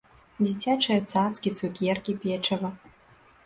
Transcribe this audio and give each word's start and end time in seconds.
Дзіцячыя 0.45 0.99
цацкі, 1.11 1.55
цукеркі, 1.61 2.19
печыва. 2.27 2.77